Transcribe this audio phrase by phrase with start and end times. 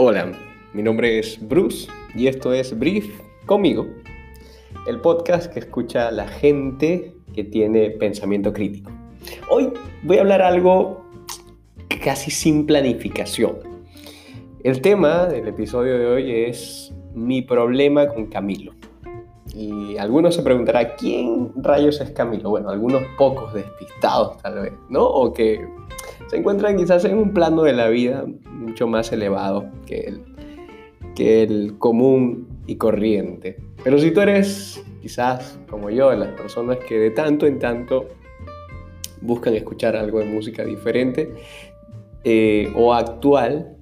[0.00, 0.30] Hola,
[0.74, 3.84] mi nombre es Bruce y esto es Brief conmigo,
[4.86, 8.92] el podcast que escucha la gente que tiene pensamiento crítico.
[9.50, 9.72] Hoy
[10.04, 11.04] voy a hablar algo
[12.04, 13.56] casi sin planificación.
[14.62, 18.74] El tema del episodio de hoy es mi problema con Camilo.
[19.52, 22.50] Y algunos se preguntarán, ¿quién rayos es Camilo?
[22.50, 25.04] Bueno, algunos pocos despistados tal vez, ¿no?
[25.04, 25.66] O que
[26.28, 30.22] se encuentran quizás en un plano de la vida mucho más elevado que el,
[31.14, 33.56] que el común y corriente.
[33.82, 38.08] Pero si tú eres quizás como yo, las personas que de tanto en tanto
[39.20, 41.32] buscan escuchar algo de música diferente
[42.24, 43.76] eh, o actual,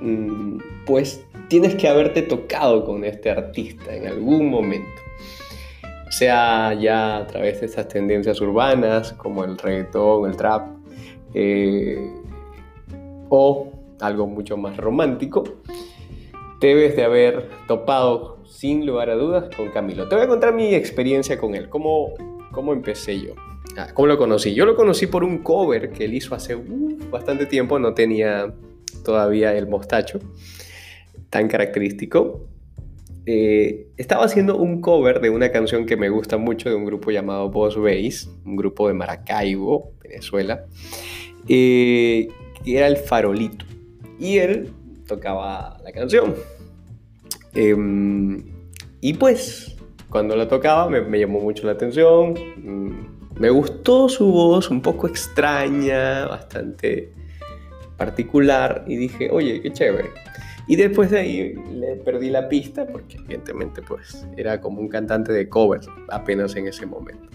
[0.00, 5.02] mm, pues tienes que haberte tocado con este artista en algún momento.
[6.08, 10.83] Sea ya a través de estas tendencias urbanas como el reggaetón, el trap,
[11.34, 11.98] eh,
[13.28, 15.44] o algo mucho más romántico,
[16.60, 20.08] debes de haber topado sin lugar a dudas con Camilo.
[20.08, 22.14] Te voy a contar mi experiencia con él, cómo,
[22.52, 23.34] cómo empecé yo.
[23.76, 24.54] Ah, ¿Cómo lo conocí?
[24.54, 26.56] Yo lo conocí por un cover que él hizo hace
[27.10, 28.54] bastante tiempo, no tenía
[29.04, 30.20] todavía el mostacho
[31.30, 32.46] tan característico.
[33.26, 37.10] Eh, estaba haciendo un cover de una canción que me gusta mucho de un grupo
[37.10, 40.66] llamado Boss Bass, un grupo de Maracaibo, Venezuela.
[41.48, 42.28] Eh,
[42.64, 43.64] era el farolito.
[44.18, 44.72] Y él
[45.06, 46.34] tocaba la canción.
[47.54, 48.42] Em,
[49.00, 49.76] y pues,
[50.08, 52.34] cuando la tocaba me, llamó mucho la atención.
[52.56, 57.12] Mm, me gustó su voz, un poco extraña, bastante
[57.96, 58.84] particular.
[58.86, 60.10] Y dije, oye, qué chévere.
[60.66, 65.30] Y después de ahí le perdí la pista porque evidentemente pues era como un cantante
[65.32, 67.28] de covers apenas en ese momento.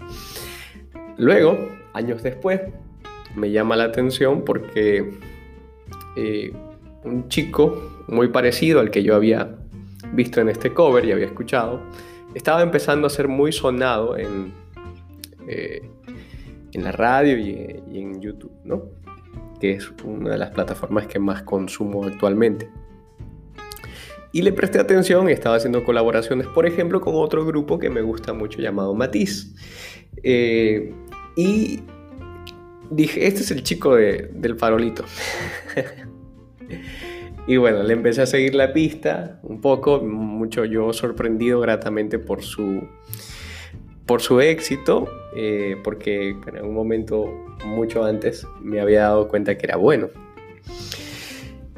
[1.16, 1.56] Luego,
[1.92, 2.60] años después,
[3.36, 5.10] me llama la atención porque
[6.16, 6.52] eh,
[7.04, 9.56] un chico muy parecido al que yo había
[10.12, 11.80] visto en este cover y había escuchado,
[12.34, 14.52] estaba empezando a ser muy sonado en,
[15.46, 15.88] eh,
[16.72, 18.82] en la radio y, en YouTube, ¿no?
[19.60, 22.70] que es una de las plataformas que más consumo actualmente.
[24.32, 28.00] Y le presté atención y estaba haciendo colaboraciones, por ejemplo, con otro grupo que me
[28.00, 29.54] gusta mucho llamado Matiz.
[30.22, 30.94] Eh,
[31.36, 31.80] y
[32.90, 35.04] dije, este es el chico del farolito.
[37.46, 42.42] y bueno, le empecé a seguir la pista un poco, mucho yo sorprendido gratamente por
[42.42, 42.82] su,
[44.06, 47.26] por su éxito, eh, porque en un momento
[47.64, 50.08] mucho antes me había dado cuenta que era bueno.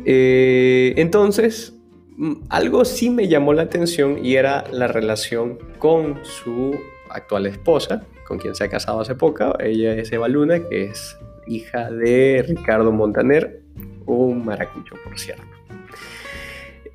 [0.04, 1.74] Eh, entonces,
[2.16, 6.76] mm, algo sí me llamó la atención y era la relación con su
[7.10, 9.58] actual esposa, con quien se ha casado hace poco.
[9.60, 13.60] Ella es Eva Luna, que es hija de Ricardo Montaner,
[14.06, 15.44] un maracucho, por cierto.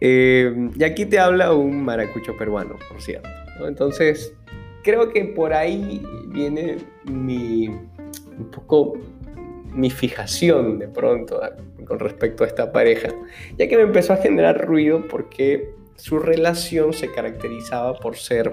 [0.02, 3.30] Eh, y aquí te habla un maracucho peruano, por cierto.
[3.68, 4.34] Entonces,
[4.82, 8.98] creo que por ahí viene mi, un poco
[9.72, 11.40] mi fijación de pronto
[11.86, 13.10] con respecto a esta pareja,
[13.60, 18.52] ya que me empezó a generar ruido porque su relación se caracterizaba por ser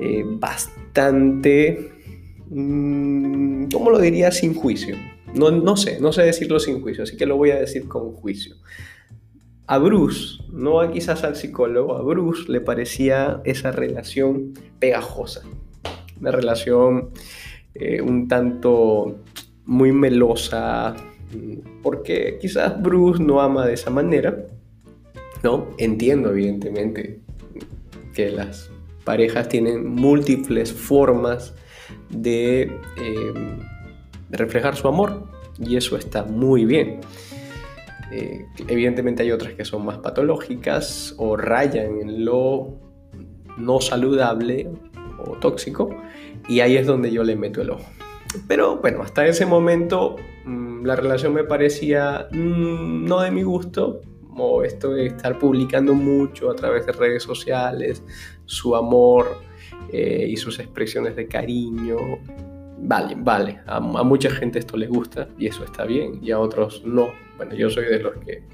[0.00, 1.90] eh, bastante,
[2.48, 4.30] mm, ¿cómo lo diría?
[4.32, 4.96] Sin juicio.
[5.34, 8.12] No, no sé, no sé decirlo sin juicio, así que lo voy a decir con
[8.12, 8.56] juicio.
[9.66, 15.42] A Bruce, no a quizás al psicólogo, a Bruce le parecía esa relación pegajosa,
[16.18, 17.10] una relación
[17.74, 19.18] eh, un tanto
[19.66, 20.96] muy melosa,
[21.82, 24.46] porque quizás Bruce no ama de esa manera,
[25.42, 25.68] ¿no?
[25.76, 27.20] Entiendo evidentemente
[28.14, 28.70] que las
[29.08, 31.54] parejas tienen múltiples formas
[32.10, 32.60] de,
[32.98, 33.32] eh,
[34.28, 35.26] reflejar su amor
[35.58, 37.00] y eso está muy bien.
[38.12, 42.78] Eh, evidentemente hay otras que son más patológicas o rayan en lo
[43.56, 44.68] no saludable
[45.24, 45.88] o tóxico
[46.46, 47.88] y ahí es donde yo le meto el ojo.
[48.46, 54.02] Pero bueno, hasta ese momento mm, la relación me parecía mm, no de mi gusto,
[54.38, 58.04] como esto de estar publicando mucho a través de redes sociales,
[58.44, 59.40] su amor
[59.92, 61.96] eh, y sus expresiones de cariño.
[62.78, 66.84] Vale, vale, a, mucha gente esto le gusta y eso está bien, y a otros
[66.84, 67.08] no.
[67.36, 68.44] Bueno, yo soy de los que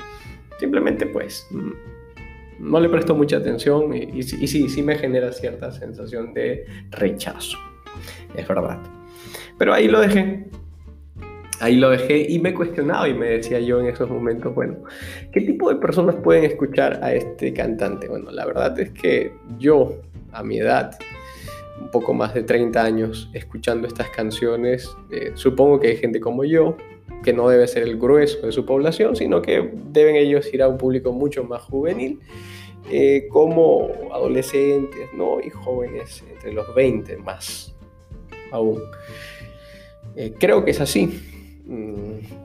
[0.59, 1.73] simplemente pues mm,
[2.61, 7.59] no le presto mucha atención y, y sí, sí me genera cierta sensación de rechazo,
[8.35, 8.81] es verdad.
[9.59, 10.47] Pero ahí lo dejé,
[11.61, 14.77] ahí lo dejé y me he cuestionado y me decía yo en esos momentos, bueno,
[15.33, 18.09] ¿qué tipo de personas pueden escuchar a este cantante?
[18.09, 20.01] Bueno, la verdad es que yo,
[20.33, 20.97] a mi edad,
[21.81, 26.45] un poco más de 30 años escuchando estas canciones, eh, supongo que hay gente como
[26.45, 26.77] yo,
[27.23, 30.69] que no debe ser el grueso de su población, sino que deben ellos ir a
[30.69, 32.21] un público mucho más juvenil,
[32.91, 35.41] eh, como adolescentes ¿no?
[35.41, 37.75] y jóvenes entre los 20 más
[38.53, 38.83] aún.
[40.17, 41.34] Eh, creo que es así.
[41.67, 42.45] Mm.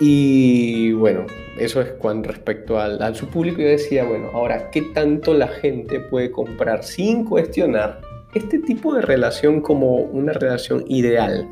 [0.00, 1.26] Y bueno,
[1.58, 3.60] eso es con respecto al, a su público.
[3.60, 8.00] Yo decía, bueno, ahora, ¿qué tanto la gente puede comprar sin cuestionar
[8.34, 11.48] este tipo de relación como una relación ideal?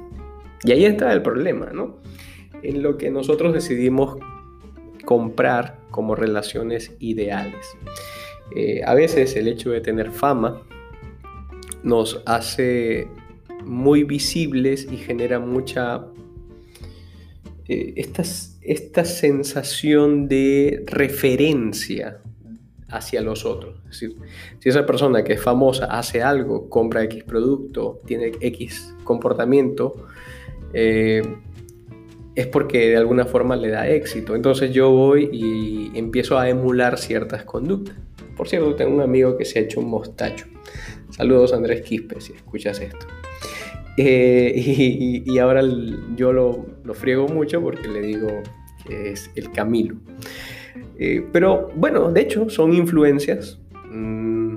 [0.62, 1.96] Y ahí está el problema, ¿no?
[2.62, 4.16] En lo que nosotros decidimos
[5.04, 7.76] comprar como relaciones ideales.
[8.54, 10.62] Eh, a veces el hecho de tener fama
[11.82, 13.08] nos hace
[13.64, 16.06] muy visibles y genera mucha
[17.68, 22.18] eh, esta, sensación de referencia
[22.88, 23.80] hacia los otros.
[23.84, 24.16] Es decir,
[24.60, 30.06] si esa persona que es famosa hace algo, compra X producto, tiene X comportamiento,
[30.72, 31.22] eh,
[32.36, 34.36] es porque de alguna forma le da éxito.
[34.36, 37.96] Entonces yo voy y empiezo a emular ciertas conductas.
[38.36, 40.46] Por cierto, tengo un amigo que se ha hecho un mostacho.
[41.10, 43.06] Saludos Andrés Quispe, si escuchas esto.
[43.96, 45.62] Eh, y, ahora
[46.14, 48.28] yo lo, lo, friego mucho porque le digo
[48.86, 49.96] que es el Camilo.
[50.98, 53.58] Eh, pero bueno, de hecho son influencias.
[53.90, 54.56] Mm,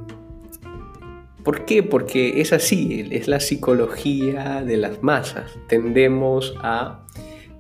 [1.43, 1.83] ¿Por qué?
[1.83, 5.57] Porque es así, es la psicología de las masas.
[5.67, 7.05] Tendemos a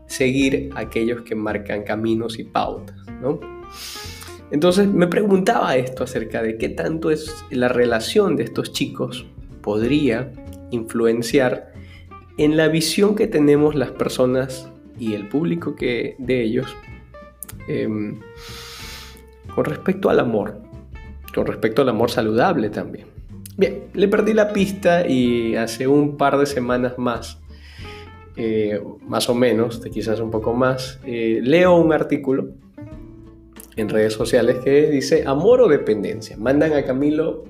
[0.07, 3.39] seguir aquellos que marcan caminos y pautas, ¿no?
[4.51, 9.27] Entonces me preguntaba esto acerca de qué tanto es la relación de estos chicos
[9.61, 10.31] podría
[10.71, 11.73] influenciar
[12.37, 16.75] en la visión que tenemos las personas y el público que, de ellos
[17.67, 18.19] em,
[19.53, 20.61] con respecto al amor,
[21.33, 23.07] con respecto al amor saludable también.
[23.57, 27.39] Bien, le perdí la pista y hace un par de semanas más,
[28.37, 32.51] eh, más o menos, quizás un poco más, eh, leo un artículo
[33.75, 36.37] en redes sociales que dice amor o dependencia.
[36.37, 37.43] Mandan a Camilo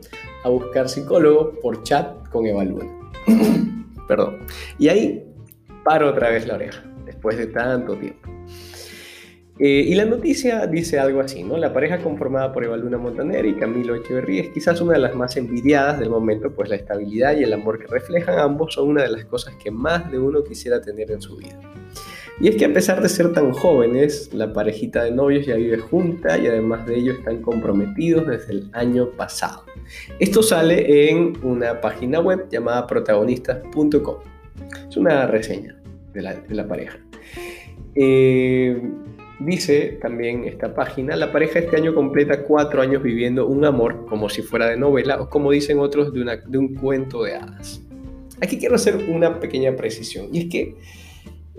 [0.43, 2.98] a buscar psicólogo por chat con Evaluna.
[4.07, 4.39] Perdón.
[4.77, 5.23] Y ahí
[5.83, 8.28] paro otra vez la oreja, después de tanto tiempo.
[9.59, 11.57] Eh, y la noticia dice algo así, ¿no?
[11.57, 15.35] La pareja conformada por Evaluna Montaner y Camilo Echeverría es quizás una de las más
[15.35, 19.09] envidiadas del momento, pues la estabilidad y el amor que reflejan ambos son una de
[19.09, 21.59] las cosas que más de uno quisiera tener en su vida.
[22.39, 25.77] Y es que a pesar de ser tan jóvenes, la parejita de novios ya vive
[25.77, 29.65] junta y además de ello están comprometidos desde el año pasado.
[30.19, 34.19] Esto sale en una página web llamada protagonistas.com.
[34.87, 35.75] Es una reseña
[36.13, 36.97] de la, pareja.
[37.95, 38.81] Eh,
[39.39, 44.29] dice también esta página, la pareja este año completa cuatro años viviendo un amor como
[44.29, 47.81] si fuera de novela o como dicen otros de, de un cuento de hadas.
[48.41, 50.75] Aquí quiero hacer una pequeña precisión y es que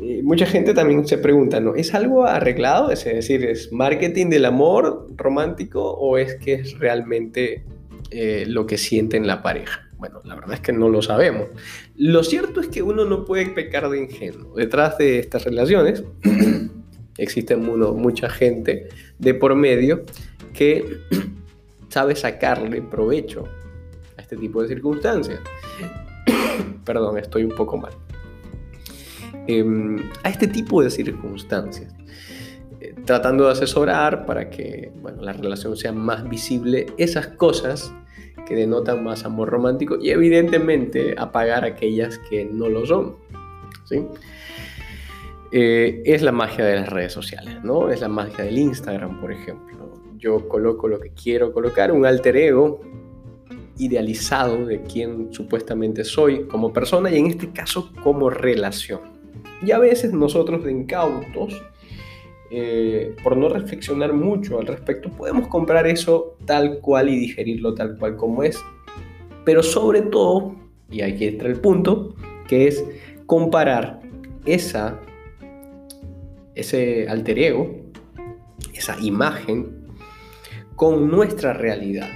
[0.02, 1.74] eh, mucha gente también se pregunta, ¿no?
[1.74, 2.90] ¿Es algo arreglado?
[2.90, 7.64] Es decir, ¿es marketing del amor romántico o es que es realmente
[8.10, 9.86] eh, lo que sienten la pareja?
[9.98, 11.48] Bueno, la verdad es que no lo sabemos.
[11.96, 14.54] Lo cierto es que uno no puede pecar de ingenuo.
[14.56, 16.02] Detrás de estas relaciones
[17.20, 18.88] existe mucha gente
[19.18, 20.04] de por medio
[20.52, 20.98] que
[21.88, 23.44] sabe sacarle provecho
[24.16, 25.40] a este tipo de circunstancias.
[26.84, 27.92] Perdón, estoy un poco mal.
[29.46, 31.92] Em, a este tipo de circunstancias,
[32.80, 37.92] eh, tratando de asesorar para que bueno, la relación sea más visible, esas cosas
[38.46, 43.16] que denotan más amor romántico y evidentemente apagar aquellas que no lo son.
[43.84, 44.06] ¿sí?
[45.52, 47.90] Eh, es la magia de las redes sociales, ¿no?
[47.90, 49.92] Es la magia del Instagram, por ejemplo.
[50.16, 52.80] Yo coloco lo que quiero colocar, un alter ego
[53.78, 59.00] idealizado de quien supuestamente soy como persona y en este caso como relación.
[59.62, 61.62] Y a veces nosotros de incautos,
[62.50, 67.96] eh, por no reflexionar mucho al respecto, podemos comprar eso tal cual y digerirlo tal
[67.98, 68.62] cual como es.
[69.44, 70.54] Pero sobre todo,
[70.90, 72.14] y aquí entra el punto,
[72.46, 72.84] que es
[73.26, 74.00] comparar
[74.44, 75.00] esa,
[76.60, 77.76] ese alter ego,
[78.72, 79.86] esa imagen,
[80.76, 82.10] con nuestra realidad.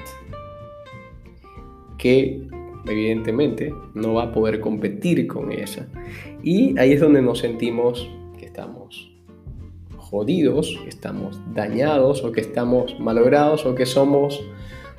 [1.98, 2.46] Que
[2.86, 5.86] evidentemente no va a poder competir con esa.
[6.42, 8.08] Y ahí es donde nos sentimos
[8.38, 9.14] que estamos
[9.96, 14.44] jodidos, que estamos dañados o que estamos malogrados o que somos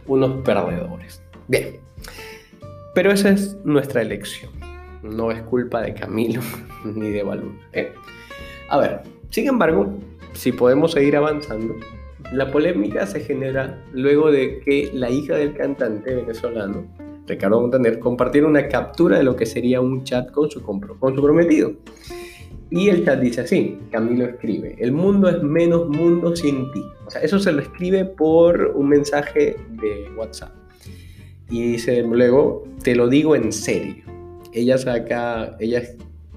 [0.08, 1.22] unos perdedores.
[1.48, 1.80] Bien,
[2.94, 4.52] pero esa es nuestra elección.
[5.04, 6.42] No es culpa de Camilo
[6.86, 7.70] ni de Baluna.
[7.74, 7.94] ¿eh?
[8.70, 9.94] A ver, sin embargo,
[10.34, 11.76] si podemos seguir avanzando,
[12.32, 16.86] la polémica se genera luego de que la hija del cantante venezolano
[17.28, 21.22] Ricardo Montaner, compartir una captura de lo que sería un chat con su, con su
[21.22, 21.74] prometido.
[22.70, 26.84] Y el chat dice así, Camilo escribe, el mundo es menos mundo sin ti.
[27.06, 30.52] O sea, eso se lo escribe por un mensaje de WhatsApp.
[31.50, 34.04] Y dice luego, te lo digo en serio.
[34.52, 35.84] Ella saca, ella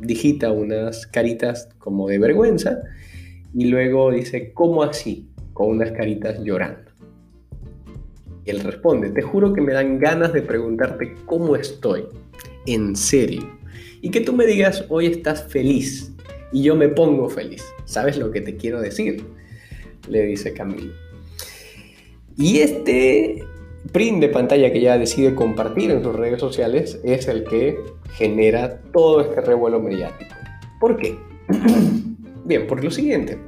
[0.00, 2.82] digita unas caritas como de vergüenza
[3.54, 5.28] y luego dice, ¿cómo así?
[5.52, 6.90] Con unas caritas llorando.
[8.44, 12.04] Él responde, te juro que me dan ganas de preguntarte cómo estoy,
[12.66, 13.42] en serio.
[14.00, 16.12] Y que tú me digas, hoy estás feliz.
[16.50, 17.62] Y yo me pongo feliz.
[17.84, 19.22] ¿Sabes lo que te quiero decir?
[20.08, 20.94] Le dice Camilo.
[22.36, 23.44] Y este
[23.92, 27.78] print de pantalla que ella decide compartir en sus redes sociales es el que
[28.12, 30.34] genera todo este revuelo mediático.
[30.80, 31.16] ¿Por qué?
[32.44, 33.38] Bien, por lo siguiente.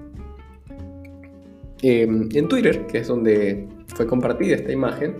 [1.82, 5.16] Em, en Twitter, que es donde fue compartida esta imagen,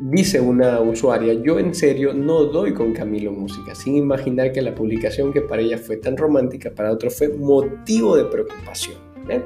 [0.00, 4.74] dice una usuaria, yo en serio no doy con Camilo música, sin imaginar que la
[4.74, 8.96] publicación que para ella fue tan romántica, para otro fue motivo de preocupación.
[9.28, 9.42] ¿eh?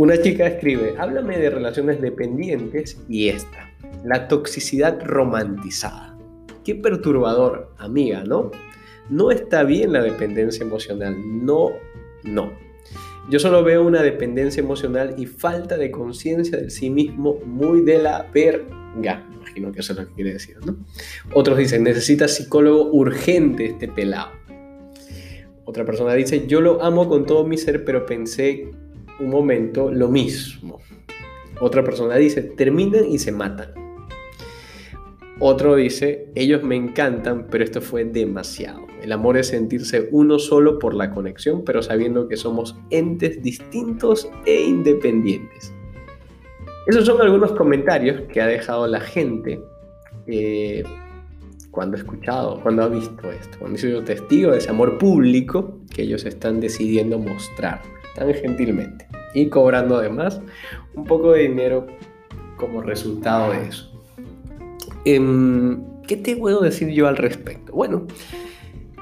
[0.00, 3.70] Una chica escribe, háblame de relaciones dependientes y esta,
[4.02, 6.16] la toxicidad romantizada.
[6.64, 8.50] Qué perturbador, amiga, ¿no?
[9.10, 11.72] No está bien la dependencia emocional, no,
[12.24, 12.50] no.
[13.28, 17.98] Yo solo veo una dependencia emocional y falta de conciencia de sí mismo muy de
[17.98, 19.28] la verga.
[19.34, 20.78] Imagino que eso es lo que quiere decir, ¿no?
[21.34, 24.30] Otros dicen, necesita psicólogo urgente este pelado.
[25.66, 28.70] Otra persona dice, yo lo amo con todo mi ser, pero pensé
[29.20, 30.80] un momento lo mismo.
[31.60, 33.74] Otra persona dice, terminan y se matan.
[35.38, 38.86] Otro dice, ellos me encantan, pero esto fue demasiado.
[39.02, 44.28] El amor es sentirse uno solo por la conexión, pero sabiendo que somos entes distintos
[44.44, 45.72] e independientes.
[46.86, 49.60] Esos son algunos comentarios que ha dejado la gente
[50.26, 50.82] eh,
[51.70, 55.78] cuando ha escuchado, cuando ha visto esto, cuando ha sido testigo de ese amor público
[55.94, 57.80] que ellos están decidiendo mostrar
[58.14, 60.40] tan gentilmente y cobrando además
[60.94, 61.86] un poco de dinero
[62.56, 63.90] como resultado de eso.
[65.04, 67.72] Em, ¿Qué te puedo decir yo al respecto?
[67.72, 68.06] Bueno,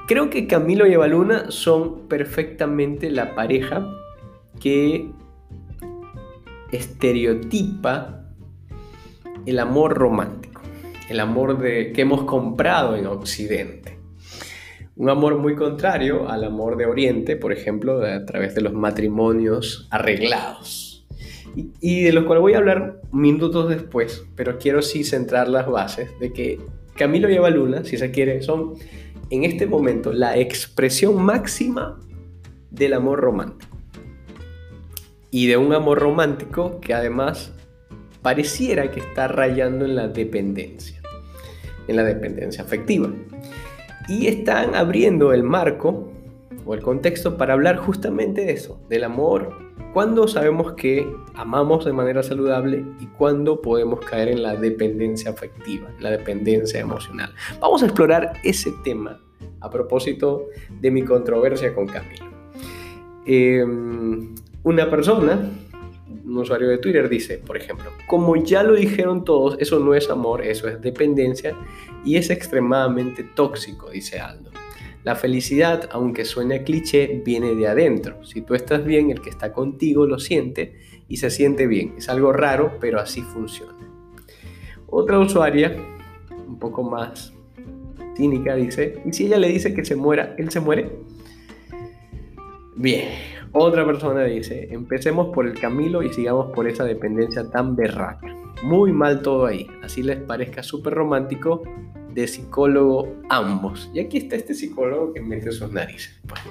[0.07, 3.85] creo que Camilo y Evaluna son perfectamente la pareja
[4.59, 5.09] que
[6.71, 8.25] estereotipa
[9.45, 10.61] el amor romántico,
[11.09, 13.98] el amor de, que hemos comprado en Occidente.
[14.99, 19.87] Un amor muy contrario al amor de Oriente, por ejemplo, a través de los matrimonios
[19.91, 21.07] arreglados.
[21.55, 26.09] Y, de los cuales voy a hablar minutos después, pero quiero sí centrar las bases
[26.19, 26.59] de que
[26.97, 28.73] Camilo y Eva Luna, si se quiere, son
[29.29, 31.97] en este momento la expresión máxima
[32.69, 33.77] del amor romántico.
[35.31, 37.53] Y de un amor romántico que además
[38.21, 41.01] pareciera que está rayando en la dependencia,
[41.87, 43.09] en la dependencia afectiva
[44.09, 46.11] y están abriendo el marco
[46.65, 49.55] o el contexto para hablar justamente de eso, del amor,
[49.93, 55.89] cuando sabemos que amamos de manera saludable y cuándo podemos caer en la dependencia afectiva,
[55.99, 57.33] la dependencia emocional.
[57.59, 59.19] Vamos a explorar ese tema
[59.61, 60.47] a propósito
[60.79, 62.25] de mi controversia con Camilo.
[63.25, 65.49] Em, una persona
[66.29, 70.09] un usuario de Twitter dice, por ejemplo, como ya lo dijeron todos, eso no es
[70.09, 71.55] amor, eso es dependencia
[72.05, 74.51] y es extremadamente tóxico, dice Aldo.
[75.03, 78.23] La felicidad, aunque suene cliché, viene de adentro.
[78.25, 80.75] Si tú estás bien, el que está contigo lo siente
[81.07, 81.95] y se siente bien.
[81.97, 83.73] Es algo raro, pero así funciona.
[84.87, 85.75] Otra usuaria,
[86.47, 87.33] un poco más
[88.15, 90.91] cínica, dice, ¿y si ella le dice que se muera, él se muere?
[92.75, 93.07] Bien,
[93.51, 98.27] otra persona dice, empecemos por el Camilo y sigamos por esa dependencia tan berraca.
[98.63, 101.63] Muy mal todo ahí, así les parezca súper romántico,
[102.13, 103.89] de psicólogo ambos.
[103.93, 106.41] Y aquí está este psicólogo que mete sus narices, pues,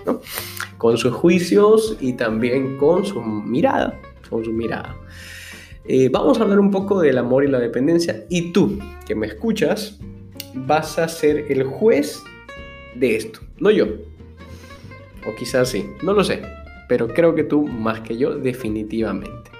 [0.76, 4.97] con sus juicios y también con su mirada, con su mirada.
[5.85, 9.26] Eh, vamos a hablar un poco del amor y la dependencia y tú, que me
[9.26, 9.99] escuchas,
[10.55, 12.23] vas a ser el juez
[12.95, 13.87] de esto, no yo.
[15.26, 16.57] O quizás sí, no lo sé
[16.88, 19.50] pero creo que tú más que yo definitivamente.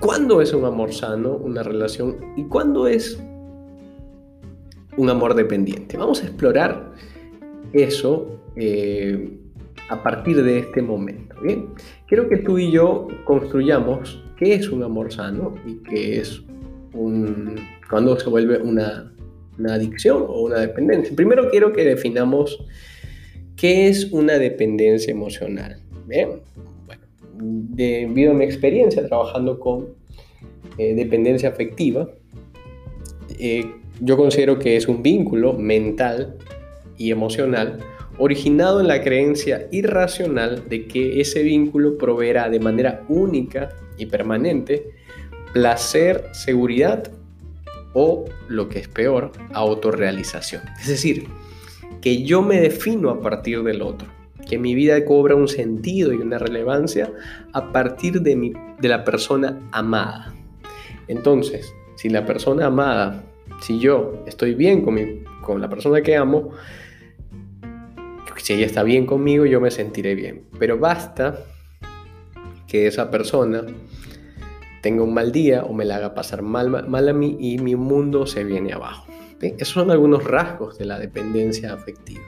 [0.00, 2.16] ¿Cuándo es un amor sano, una relación?
[2.36, 3.20] ¿Y cuándo es
[4.96, 5.96] un amor dependiente?
[5.96, 6.92] Vamos a explorar
[7.72, 9.38] eso eh,
[9.88, 11.34] a partir de este momento.
[11.42, 11.68] Bien,
[12.06, 16.42] quiero que tú y yo construyamos qué es un amor sano y qué es
[16.92, 17.56] un
[17.88, 19.12] cuando se vuelve una,
[19.58, 21.14] una adicción o una dependencia.
[21.14, 22.64] Primero quiero que definamos
[23.56, 25.83] qué es una dependencia emocional.
[26.06, 26.40] Bien,
[26.86, 27.02] bueno,
[27.38, 29.88] debido a mi experiencia trabajando con
[30.78, 32.08] eh, dependencia afectiva,
[33.38, 33.70] eh,
[34.00, 36.36] yo considero que es un vínculo mental
[36.96, 37.78] y emocional
[38.18, 44.90] originado en la creencia irracional de que ese vínculo proveerá de manera única y permanente
[45.52, 47.10] placer, seguridad
[47.92, 50.62] o, lo que es peor, autorrealización.
[50.80, 51.28] Es decir,
[52.00, 54.08] que yo me defino a partir del otro,
[54.44, 57.12] que mi vida cobra un sentido y una relevancia
[57.52, 60.32] a partir de, mi, de la persona amada.
[61.08, 63.24] Entonces, si la persona amada,
[63.60, 66.50] si yo estoy bien con, mi, con la persona que amo,
[68.36, 70.44] si ella está bien conmigo, yo me sentiré bien.
[70.58, 71.38] Pero basta
[72.66, 73.64] que esa persona
[74.82, 77.74] tenga un mal día o me la haga pasar mal, mal a mí y mi
[77.74, 79.06] mundo se viene abajo.
[79.40, 82.20] Esos son algunos rasgos de la dependencia afectiva.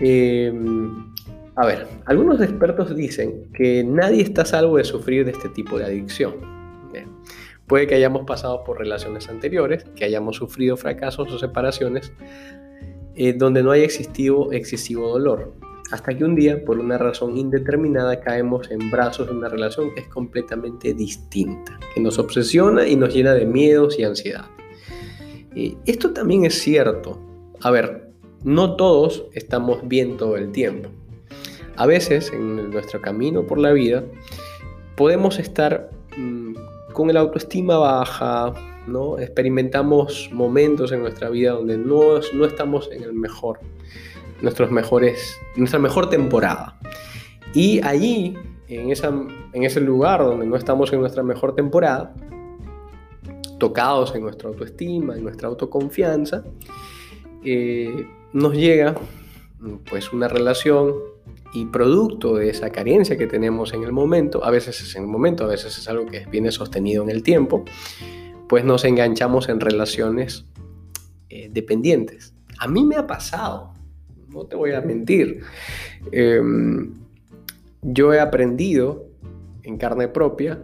[0.00, 1.12] Em,
[1.54, 5.86] a ver, algunos expertos dicen que nadie está salvo de sufrir de este tipo de
[5.86, 6.34] adicción.
[7.66, 12.12] Puede que hayamos pasado por relaciones anteriores, que hayamos sufrido fracasos o separaciones,
[13.16, 15.52] eh, donde no haya existido excesivo dolor
[15.90, 20.00] hasta que un día, por una razón indeterminada, caemos en brazos de una relación que
[20.00, 24.46] es completamente distinta, que nos obsesiona y nos llena de miedos y ansiedad.
[25.86, 27.18] esto también es cierto.
[27.62, 28.05] A ver,
[28.44, 30.88] no todos estamos bien todo el tiempo.
[31.76, 34.04] A veces, en nuestro camino por la vida,
[34.96, 36.54] podemos estar mm,
[36.92, 38.54] con el autoestima baja,
[38.86, 39.18] ¿no?
[39.18, 43.60] Experimentamos momentos en nuestra vida donde no, no estamos en el mejor
[44.42, 46.78] nuestros mejores, nuestra mejor temporada.
[47.54, 48.36] Y allí,
[48.68, 49.08] en, esa,
[49.52, 52.14] en ese lugar donde no estamos en nuestra mejor temporada,
[53.58, 56.44] tocados en nuestra autoestima, en nuestra autoconfianza,
[57.44, 58.94] eh, nos llega
[59.88, 60.92] pues una relación
[61.54, 65.08] y producto de esa carencia que tenemos en el momento, a veces es en el
[65.08, 67.64] momento, a veces es algo que viene sostenido en el tiempo,
[68.46, 70.44] pues nos enganchamos en relaciones
[71.30, 72.34] eh, dependientes.
[72.58, 73.72] A mí me ha pasado,
[74.28, 75.40] no te voy a mentir.
[76.12, 76.92] Em,
[77.80, 79.06] yo he aprendido
[79.62, 80.62] en carne propia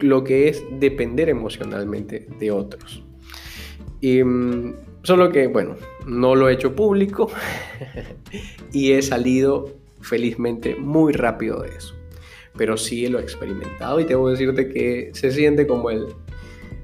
[0.00, 3.02] lo que es depender emocionalmente de otros.
[4.02, 4.74] Em,
[5.08, 5.74] solo que, bueno,
[6.06, 7.30] no lo he hecho público
[8.72, 9.70] y he salido
[10.02, 11.94] felizmente muy rápido de eso.
[12.58, 16.08] Pero sí lo he experimentado y que decirte que se siente como el,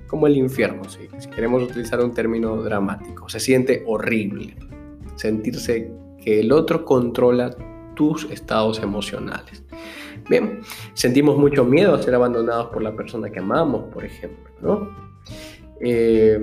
[0.06, 3.28] como el infierno, si queremos utilizar un término dramático.
[3.28, 4.56] Se siente horrible
[5.16, 5.90] sentirse
[6.24, 7.54] que el otro controla
[7.94, 9.62] tus estados emocionales.
[10.30, 10.62] Bien,
[10.94, 14.88] sentimos mucho miedo a ser abandonados por la persona que amamos, por ejemplo, ¿no?
[15.82, 16.40] Eh,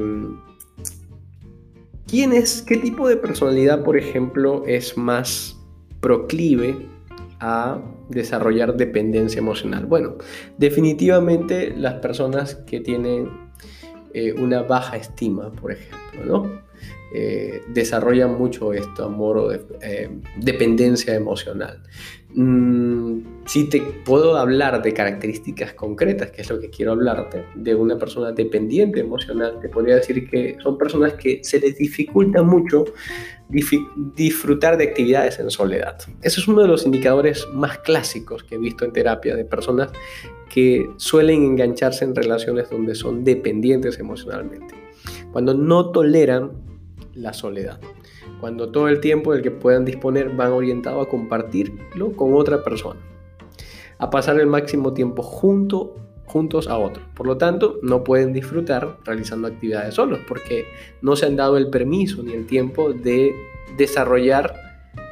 [2.12, 5.58] ¿Quién es, qué tipo de personalidad, por ejemplo, es más
[6.02, 6.76] proclive
[7.40, 9.86] a desarrollar dependencia emocional?
[9.86, 10.16] Bueno,
[10.58, 13.30] definitivamente las personas que tienen
[14.14, 16.62] eh, una baja estima, por ejemplo, ¿no?
[17.14, 21.84] Eh, desarrollan mucho esto, amor o eh, dependencia emocional.
[22.34, 27.76] Mm, si te puedo hablar de características concretas, que es lo que quiero hablarte, de
[27.76, 32.86] una persona dependiente emocional, te podría decir que son personas que se les dificulta mucho
[34.16, 35.98] disfrutar de actividades en soledad.
[36.22, 39.92] Eso es uno de los indicadores más clásicos que he visto en terapia de personas
[40.50, 44.76] que suelen engancharse en relaciones donde son dependientes emocionalmente.
[45.34, 46.71] Cuando no toleran
[47.22, 47.80] la soledad.
[48.40, 53.00] Cuando todo el tiempo del que puedan disponer van orientado a compartirlo con otra persona.
[53.98, 57.04] A pasar el máximo tiempo junto, juntos a otro.
[57.16, 60.66] Por lo tanto, no pueden disfrutar realizando actividades solos porque
[61.02, 63.34] no se han dado el permiso ni el tiempo de
[63.78, 64.56] desarrollar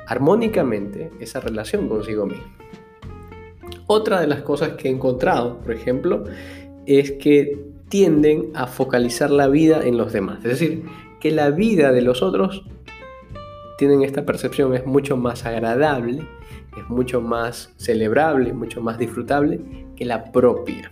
[0.08, 2.46] armónicamente esa relación consigo mismo.
[3.86, 6.24] Otra de las cosas que he encontrado, por ejemplo,
[6.86, 10.38] es que tienden a focalizar la vida en los demás.
[10.40, 10.84] Es decir,
[11.20, 12.64] que la vida de los otros
[13.78, 16.22] tienen esta percepción, es mucho más agradable,
[16.78, 19.60] es mucho más celebrable, mucho más disfrutable
[19.96, 20.92] que la propia.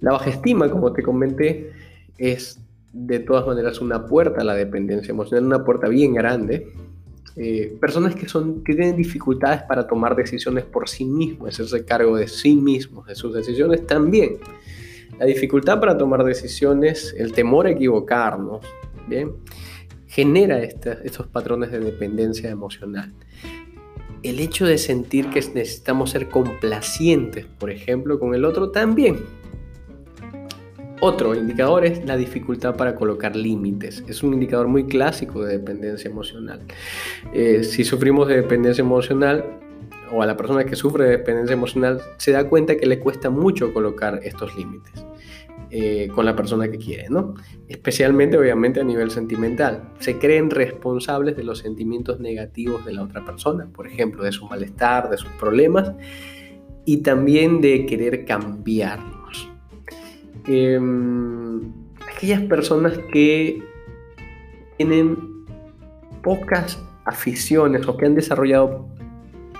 [0.00, 1.72] La baja estima, como te comenté,
[2.18, 2.60] es
[2.92, 6.72] de todas maneras una puerta a la dependencia emocional, una puerta bien grande.
[7.36, 12.16] Eh, personas que, son, que tienen dificultades para tomar decisiones por sí mismos, hacerse cargo
[12.16, 14.38] de sí mismos, de sus decisiones también.
[15.18, 18.66] La dificultad para tomar decisiones, el temor a equivocarnos,
[20.06, 23.12] genera estos patrones de dependencia emocional.
[24.22, 29.20] El hecho de sentir que necesitamos ser complacientes, por ejemplo, con el otro, también.
[31.00, 34.04] Otro indicador es la dificultad para colocar límites.
[34.06, 36.60] Es un indicador muy clásico de dependencia emocional.
[37.34, 39.58] Eh, si sufrimos de dependencia emocional,
[40.12, 43.30] o a la persona que sufre de dependencia emocional, se da cuenta que le cuesta
[43.30, 45.04] mucho colocar estos límites.
[45.74, 47.32] Eh, con la persona que quiere, ¿no?
[47.66, 49.94] Especialmente, obviamente, a nivel sentimental.
[50.00, 54.44] Se creen responsables de los sentimientos negativos de la otra persona, por ejemplo, de su
[54.44, 55.92] malestar, de sus problemas,
[56.84, 59.50] y también de querer cambiarlos.
[60.46, 61.62] Em,
[62.06, 63.62] aquellas personas que
[64.76, 65.16] tienen
[66.22, 68.88] pocas aficiones o que han desarrollado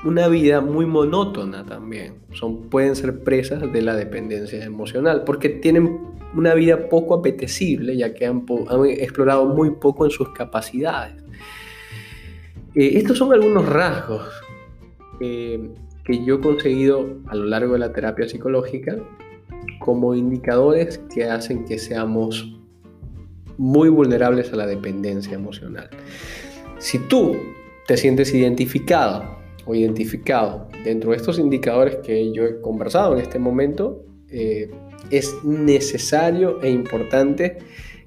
[0.04, 2.14] una vida muy monótona también.
[2.32, 5.98] Son, pueden ser presas de la dependencia emocional porque tienen
[6.34, 8.44] una vida poco apetecible ya que han,
[8.88, 11.22] explorado muy poco en sus capacidades.
[12.74, 14.28] Eh, estos son algunos rasgos
[15.20, 15.70] eh,
[16.04, 18.96] que yo he conseguido a lo largo de la terapia psicológica
[19.78, 22.58] como indicadores que hacen que seamos
[23.58, 25.90] muy vulnerables a la dependencia emocional.
[26.78, 27.36] Si tú
[27.86, 33.38] te sientes identificado o identificado dentro de estos indicadores que yo he conversado en este
[33.38, 34.70] momento, eh,
[35.11, 37.59] es necesario e importante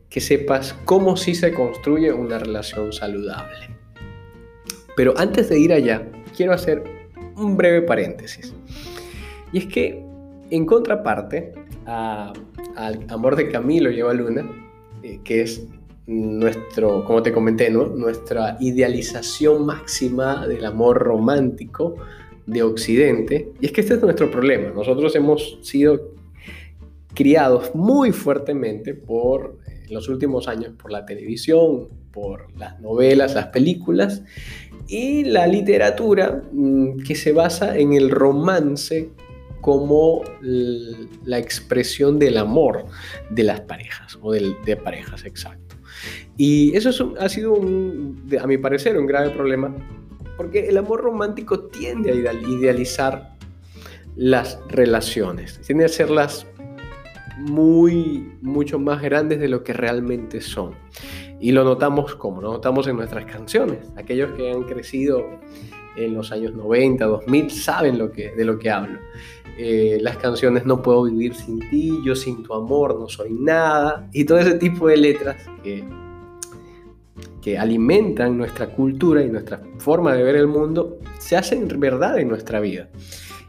[0.09, 3.69] que sepas cómo se construye una relación saludable.
[4.95, 6.83] Pero antes de ir allá, quiero hacer
[7.35, 8.53] un breve paréntesis.
[9.51, 10.03] Y es que,
[10.49, 11.53] en contraparte
[11.85, 14.49] al amor de Camilo y Eva Luna,
[15.03, 15.67] eh, que es
[16.07, 21.95] nuestro, como te comenté, nuestra idealización máxima del amor romántico
[22.45, 23.51] de Occidente.
[23.59, 24.69] Y es que este es nuestro problema.
[24.69, 26.13] Nosotros hemos sido
[27.13, 33.47] criados muy fuertemente por en los últimos años por la televisión, por las novelas, las
[33.47, 34.23] películas
[34.87, 39.09] y la literatura mm, que se basa en el romance
[39.61, 42.85] como la expresión del amor
[43.31, 45.64] de las parejas o de parejas, exacto.
[46.37, 49.73] Y eso ha sido, a mi parecer, un grave problema,
[50.37, 53.35] porque el amor romántico tiende a idealizar
[54.15, 56.47] las relaciones, tiende a hacerlas
[57.37, 60.73] muy, mucho más grandes de lo que realmente son.
[61.39, 63.79] Y lo notamos como, lo notamos en nuestras canciones.
[63.97, 65.25] Aquellos que han crecido
[65.97, 68.99] en los años 90, 2000, saben lo que, de lo que hablo.
[69.57, 74.09] Eh, las canciones No puedo vivir sin ti, Yo sin tu amor no soy nada,
[74.11, 75.83] y todo ese tipo de letras que
[77.45, 82.27] que alimentan nuestra cultura y nuestra forma de ver el mundo, se hacen verdad en
[82.27, 82.89] nuestra vida.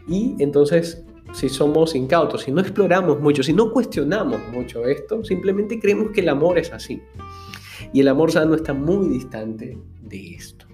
[0.07, 5.81] Y entonces, si somos incautos, si no exploramos mucho, si no cuestionamos mucho esto, simplemente
[5.81, 7.01] creemos que el amor es así.
[7.95, 10.66] Y el amor sano está muy distante de esto.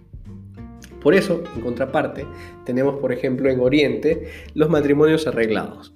[1.02, 2.26] Por eso, en contraparte,
[2.64, 5.92] tenemos, por ejemplo, en Oriente los matrimonios arreglados.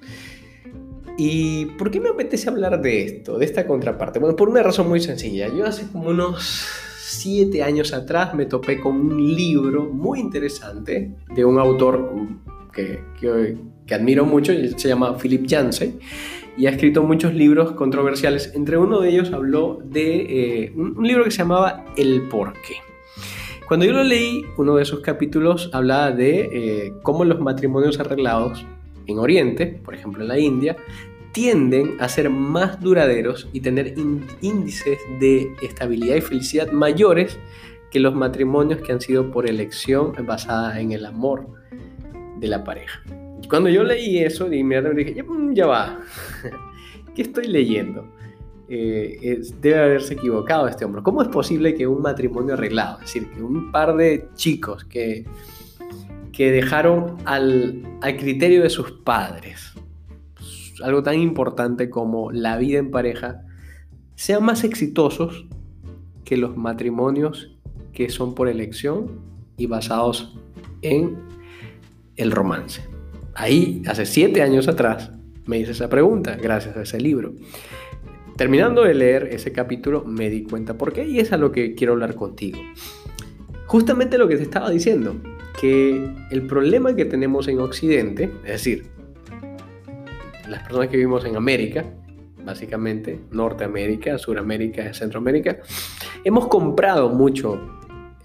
[1.18, 4.18] ¿Y por qué me apetece hablar de esto, de esta contraparte?
[4.18, 5.48] Bueno, por una razón muy sencilla.
[5.48, 6.68] Yo hace como unos
[7.06, 12.10] siete años atrás me topé con un libro muy interesante de un autor
[12.72, 15.98] que, que, admiro mucho, se llama Philip Yancey,
[16.58, 18.52] y ha escrito muchos libros controversiales.
[18.54, 22.76] Entre uno de ellos habló de eh, un, libro que se llamaba El Porqué.
[23.66, 28.64] Cuando yo lo leí, uno de esos capítulos hablaba de eh, cómo los matrimonios arreglados
[29.06, 30.76] en Oriente, por ejemplo en la India,
[31.32, 33.94] tienden a ser más duraderos y tener
[34.40, 37.38] índices de estabilidad y felicidad mayores
[37.90, 41.48] que los matrimonios que han sido por elección basada en el amor
[42.38, 43.02] de la pareja.
[43.50, 45.24] Cuando yo leí eso, inmediatamente dije,
[45.54, 45.98] ya, va,
[47.14, 48.15] ¿qué estoy leyendo?
[48.68, 51.02] Eh, debe haberse equivocado este hombre.
[51.02, 55.24] ¿Cómo es posible que un matrimonio arreglado, es decir, que un par de chicos que,
[56.32, 59.72] que dejaron al, al criterio de sus padres,
[60.82, 63.42] algo tan importante como la vida en pareja,
[64.16, 65.46] sean más exitosos
[66.24, 67.56] que los matrimonios
[67.92, 69.20] que son por elección
[69.56, 70.36] y basados
[70.82, 71.16] en
[72.16, 72.82] el romance.
[73.34, 75.12] Ahí, hace siete años atrás,
[75.44, 77.34] me hice esa pregunta, gracias a ese libro.
[78.36, 81.74] Terminando de leer ese capítulo, me di cuenta por qué y es a lo que
[81.74, 82.58] quiero hablar contigo.
[83.66, 85.16] Justamente lo que te estaba diciendo,
[85.58, 88.86] que el problema que tenemos en Occidente, es decir,
[90.48, 91.84] las personas que vivimos en América,
[92.44, 95.58] básicamente, Norteamérica, Suramérica, Centroamérica,
[96.22, 97.58] hemos comprado mucho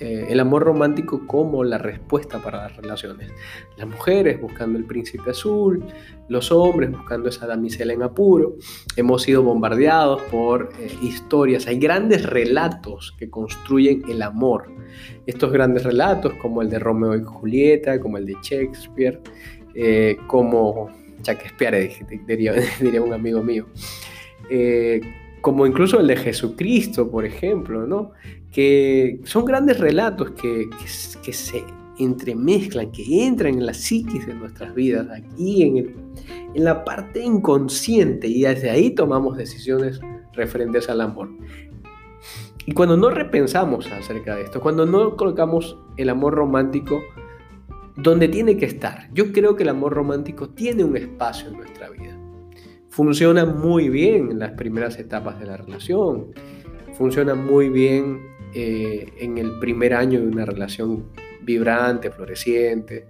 [0.02, 3.32] eh, el amor romántico como la respuesta para las relaciones.
[3.78, 5.86] Las mujeres buscando el príncipe azul,
[6.28, 8.56] los hombres buscando esa damisela en apuro.
[8.96, 11.68] Hemos sido bombardeados por eh, historias.
[11.68, 14.72] Hay grandes relatos que construyen el amor.
[15.28, 19.22] Estos grandes relatos como el de Romeo y Julieta, como el de Shakespeare,
[19.76, 20.90] eh, como
[21.22, 21.92] Shakespeare,
[22.26, 23.68] diría, diría un amigo mío.
[25.42, 28.14] Como incluso el de Jesucristo, por ejemplo, ¿no?
[28.52, 30.70] Que son grandes relatos que,
[31.24, 31.64] que, se
[31.98, 35.96] entremezclan, que entran en la psiquis de nuestras vidas, aquí en el,
[36.54, 40.02] en la parte inconsciente y desde ahí tomamos decisiones
[40.34, 41.30] referentes al amor.
[42.66, 47.02] Y cuando no repensamos acerca de esto, cuando no colocamos el amor romántico
[47.96, 51.90] donde tiene que estar, yo creo que el amor romántico tiene un espacio en nuestra
[51.90, 52.18] vida.
[52.90, 56.28] Funciona muy bien en las primeras etapas de la relación,
[56.94, 58.22] funciona muy bien
[58.54, 61.06] eh, en el primer año de una relación
[61.42, 63.06] vibrante, floreciente,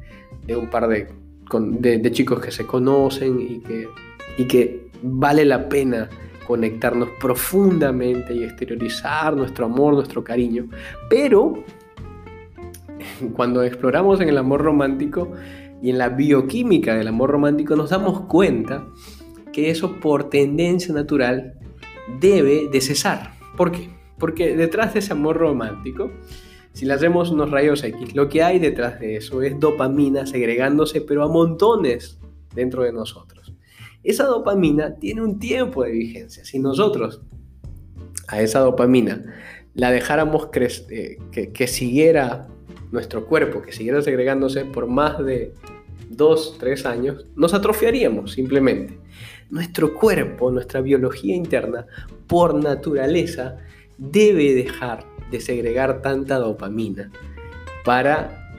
[0.46, 3.88] de un par de, chicos que se conocen y que,
[4.38, 6.10] y que vale la pena
[6.48, 10.68] conectarnos profundamente y exteriorizar nuestro amor, nuestro cariño.
[11.10, 11.64] Pero
[13.34, 15.32] cuando exploramos en el amor romántico
[15.82, 18.86] y en la bioquímica del amor romántico nos damos cuenta
[19.52, 21.56] que eso por tendencia natural
[22.20, 23.34] debe de cesar.
[23.58, 24.01] ¿Por qué?
[24.22, 26.12] Porque detrás de ese amor romántico,
[26.74, 31.02] si le hacemos unos rayos X, lo que hay detrás de eso es dopamina segregándose,
[31.02, 32.20] pero a montones
[32.54, 33.54] dentro de nosotros.
[34.04, 36.46] Esa dopamina tiene un tiempo de vigencia.
[36.46, 37.22] Si nosotros
[38.28, 39.26] a esa dopamina
[39.74, 42.48] la dejáramos eh, que, que siguiera
[42.92, 45.56] nuestro cuerpo, que siguiera segregándose por más de
[46.10, 49.00] dos, tres años, nos atrofiaríamos simplemente.
[49.50, 51.88] Nuestro cuerpo, nuestra biología interna,
[52.28, 53.58] por naturaleza,
[54.02, 57.12] debe dejar de segregar tanta dopamina
[57.86, 58.52] para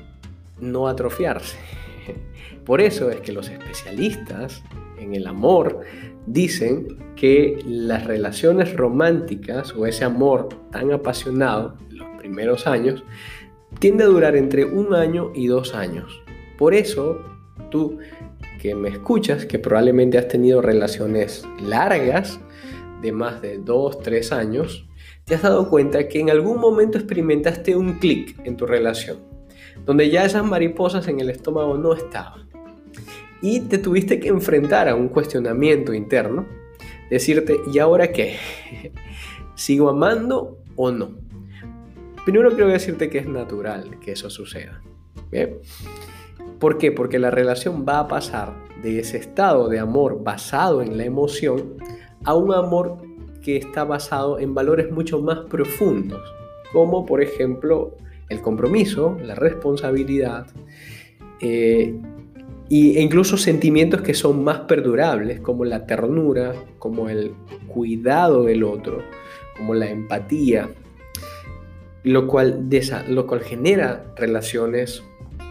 [0.61, 1.59] no atrofiarse.
[2.65, 4.63] Por eso es que los especialistas
[4.99, 5.81] en el amor
[6.27, 13.03] dicen que las relaciones románticas o ese amor tan apasionado los primeros años
[13.81, 16.23] tiende a durar entre un año y dos años.
[16.57, 17.21] Por eso
[17.71, 17.99] tú
[18.61, 22.39] que me escuchas, que probablemente has tenido relaciones largas
[23.03, 24.87] de más de dos, tres años,
[25.25, 29.19] te has dado cuenta que en algún momento experimentaste un clic en tu relación,
[29.85, 32.49] donde ya esas mariposas en el estómago no estaban.
[33.41, 36.47] Y te tuviste que enfrentar a un cuestionamiento interno,
[37.11, 38.37] decirte, ¿y ahora qué?
[39.55, 41.11] ¿Sigo amando o no?
[42.25, 44.81] Primero quiero decirte que es natural que eso suceda.
[46.61, 46.93] ¿Por qué?
[46.93, 51.77] Porque la relación va a pasar de ese estado de amor basado en la emoción
[52.25, 52.99] a un amor
[53.43, 56.23] que está basado en valores mucho más profundos,
[56.73, 57.97] como por ejemplo
[58.29, 60.47] el compromiso, la responsabilidad
[61.41, 61.95] eh,
[62.71, 67.35] e incluso sentimientos que son más perdurables, como la ternura, como el
[67.69, 69.03] cuidado del otro,
[69.57, 70.71] como la empatía,
[72.05, 72.69] lo cual,
[73.45, 75.03] genera relaciones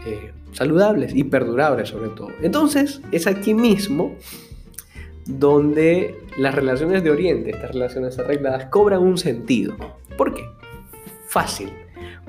[0.04, 2.30] eh, saludables y perdurables sobre todo.
[2.42, 4.16] Entonces, es aquí mismo
[5.26, 9.76] donde las relaciones de Oriente, estas relaciones arregladas, cobran un sentido.
[10.16, 10.42] ¿Por qué?
[11.26, 11.70] Fácil.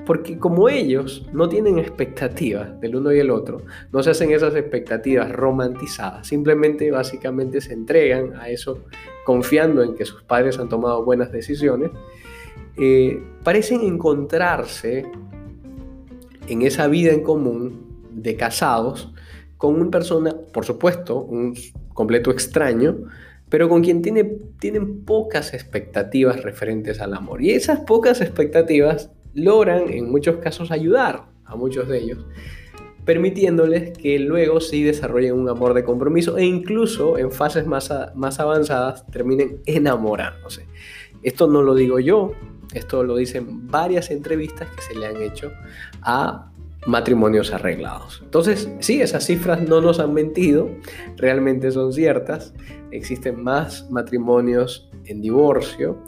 [0.06, 4.54] Porque como ellos no tienen expectativas del uno y el otro, no se hacen esas
[4.54, 8.84] expectativas romantizadas, simplemente básicamente se entregan a eso
[9.24, 11.90] confiando en que sus padres han tomado buenas decisiones,
[12.76, 15.06] eh, parecen encontrarse
[16.48, 19.14] en esa vida en común de casados
[19.56, 21.54] con una persona, por supuesto, un
[21.94, 23.06] completo extraño,
[23.48, 24.24] pero con quien tiene,
[24.58, 27.42] tienen pocas expectativas referentes al amor.
[27.42, 32.26] Y esas pocas expectativas logran en muchos casos ayudar a muchos de ellos,
[33.04, 38.40] permitiéndoles que luego sí desarrollen un amor de compromiso e incluso en fases más, más
[38.40, 40.66] avanzadas terminen enamorándose.
[41.22, 42.32] Esto no lo digo yo,
[42.72, 45.52] esto lo dicen varias entrevistas que se le han hecho
[46.02, 46.50] a
[46.86, 48.20] matrimonios arreglados.
[48.24, 50.70] Entonces, sí, esas cifras no nos han mentido,
[51.16, 52.54] realmente son ciertas.
[52.90, 55.98] Existen más matrimonios en divorcio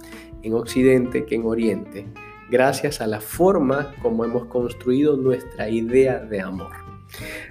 [0.43, 2.07] en Occidente que en Oriente,
[2.51, 6.73] gracias a la forma como hemos construido nuestra idea de amor.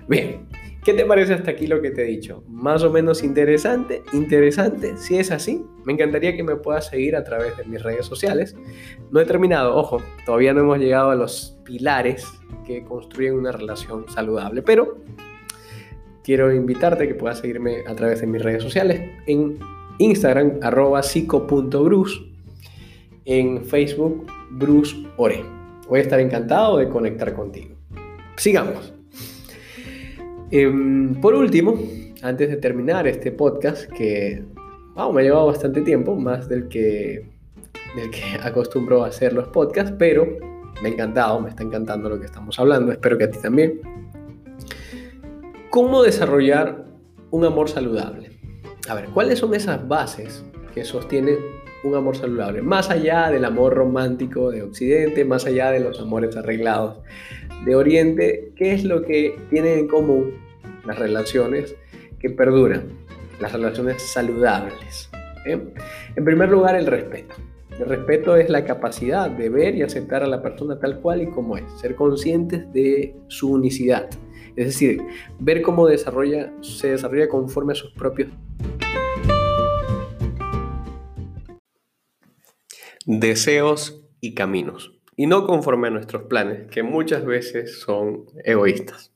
[0.07, 0.47] Bien,
[0.85, 2.43] ¿Qué te parece hasta aquí lo que te he dicho?
[2.47, 4.95] Más o menos interesante, interesante.
[4.97, 8.55] Si es así, me encantaría que me puedas seguir a través de mis redes sociales.
[9.09, 12.27] No he terminado, ojo, todavía no hemos llegado a los pilares
[12.67, 14.99] que construyen una relación saludable, pero
[16.23, 19.57] quiero invitarte que puedas seguirme a través de mis redes sociales en
[19.97, 22.31] Instagram, arroba psico.bruce,
[23.25, 25.43] en Facebook, Bruce Ore.
[25.89, 27.75] Voy a estar encantado de conectar contigo.
[28.35, 28.94] Sigamos.
[30.51, 31.75] Em, por último,
[32.21, 34.43] antes de terminar este podcast, que
[34.95, 37.25] me ha llevado bastante tiempo, más del que,
[37.95, 40.27] del que acostumbro a hacer los podcasts, pero
[40.83, 43.81] me ha encantado, me está encantando lo que estamos hablando, espero que a ti también.
[45.71, 46.85] ¿Cómo desarrollar
[47.31, 48.31] un amor saludable?
[48.87, 51.37] A ver, ¿cuáles son esas bases que sostienen
[51.83, 52.61] un amor saludable?
[52.61, 56.99] Más allá del amor romántico de Occidente, más allá de los amores arreglados
[57.63, 60.33] de Oriente, ¿qué es lo que tienen en común
[60.85, 61.75] las relaciones
[62.19, 63.05] que perduran
[63.39, 65.09] las relaciones saludables.
[65.45, 67.35] En primer lugar, el respeto.
[67.77, 71.27] El respeto es la capacidad de ver y aceptar a la persona tal cual y
[71.27, 74.09] como es, ser conscientes de su unicidad.
[74.55, 75.01] Es decir,
[75.39, 78.29] ver cómo se desarrolla conforme a sus propios
[83.05, 89.11] deseos y caminos, y no conforme a nuestros planes, que muchas veces son egoístas.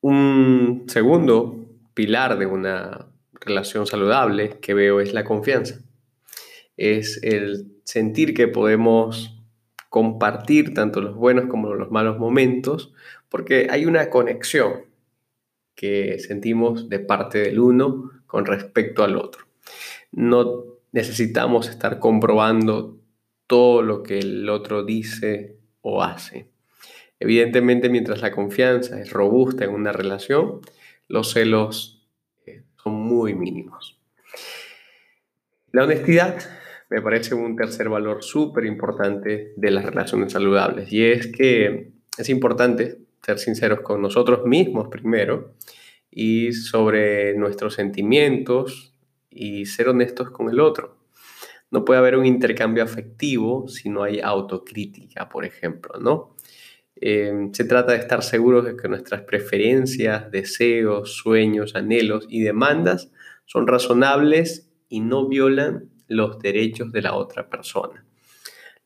[0.00, 5.80] Un segundo pilar de una relación saludable que veo es la confianza.
[6.76, 9.36] Es el sentir que podemos
[9.90, 12.92] compartir tanto los buenos como los malos momentos,
[13.28, 14.84] porque hay una conexión
[15.74, 19.46] que sentimos de parte del uno con respecto al otro.
[20.12, 22.99] No necesitamos estar comprobando
[23.50, 26.46] todo lo que el otro dice o hace.
[27.18, 30.60] Evidentemente, mientras la confianza es robusta en una relación,
[31.08, 32.06] los celos
[32.46, 33.98] eh, son muy mínimos.
[35.72, 36.38] La honestidad
[36.90, 42.28] me parece un tercer valor súper importante de las relaciones saludables y es que es
[42.28, 45.54] importante ser sinceros con nosotros mismos primero
[46.08, 48.94] y sobre nuestros sentimientos
[49.28, 50.99] y ser honestos con el otro.
[51.70, 56.36] No puede haber un intercambio afectivo si no hay autocrítica, por ejemplo, ¿no?
[56.96, 63.10] Eh, se trata de estar seguros de que nuestras preferencias, deseos, sueños, anhelos y demandas
[63.46, 68.04] son razonables y no violan los derechos de la otra persona.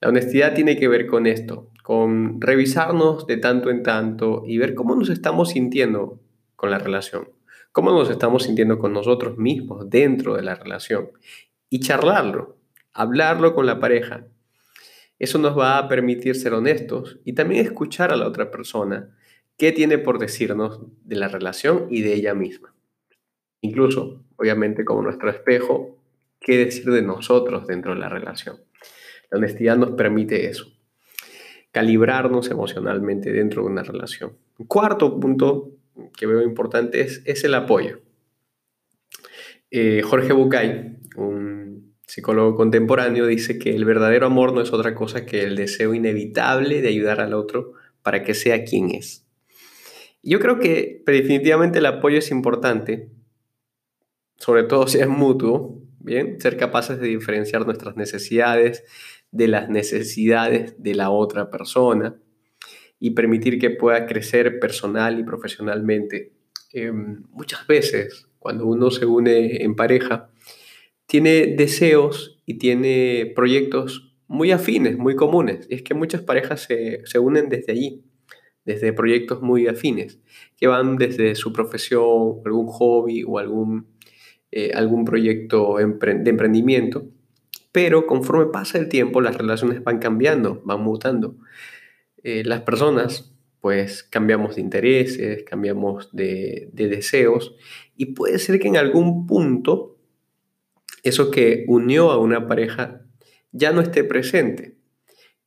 [0.00, 4.74] La honestidad tiene que ver con esto, con revisarnos de tanto en tanto y ver
[4.74, 6.20] cómo nos estamos sintiendo
[6.56, 7.30] con la relación,
[7.72, 11.10] cómo nos estamos sintiendo con nosotros mismos dentro de la relación
[11.70, 12.58] y charlarlo,
[12.94, 14.26] hablarlo con la pareja.
[15.18, 19.16] Eso nos va a permitir ser honestos y también escuchar a la otra persona
[19.56, 22.74] qué tiene por decirnos de la relación y de ella misma.
[23.60, 25.98] Incluso, obviamente, como nuestro espejo,
[26.40, 28.56] qué decir de nosotros dentro de la relación.
[29.30, 30.66] La honestidad nos permite eso,
[31.72, 34.36] calibrarnos emocionalmente dentro de una relación.
[34.68, 35.70] cuarto punto
[36.16, 38.00] que veo importante es, es el apoyo.
[39.70, 41.53] Eh, Jorge Bucay, un
[42.14, 46.80] psicólogo contemporáneo, dice que el verdadero amor no es otra cosa que el deseo inevitable
[46.80, 47.72] de ayudar al otro
[48.02, 49.26] para que sea quien es.
[50.22, 53.08] Yo creo que definitivamente el apoyo es importante,
[54.36, 58.84] sobre todo si es mutuo, Bien, ser capaces de diferenciar nuestras necesidades
[59.30, 62.14] de las necesidades de la otra persona
[63.00, 66.34] y permitir que pueda crecer personal y profesionalmente.
[66.74, 70.28] Em, muchas veces, cuando uno se une en pareja,
[71.06, 75.66] tiene deseos y tiene proyectos muy afines, muy comunes.
[75.70, 78.02] Es que muchas parejas se, se unen desde allí,
[78.64, 80.18] desde proyectos muy afines,
[80.56, 83.86] que van desde su profesión, algún hobby o algún
[84.56, 87.08] eh, algún proyecto de emprendimiento,
[87.72, 91.34] pero conforme pasa el tiempo las relaciones van cambiando, van mutando.
[92.22, 97.56] Eh, las personas pues cambiamos de intereses, cambiamos de, de deseos
[97.96, 99.93] y puede ser que en algún punto
[101.04, 103.02] eso que unió a una pareja
[103.52, 104.76] ya no esté presente.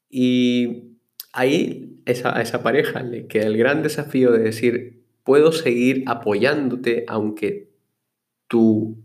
[0.10, 0.94] Y
[1.34, 7.04] ahí esa, a esa pareja le queda el gran desafío de decir, puedo seguir apoyándote
[7.08, 7.70] aunque
[8.48, 9.04] tu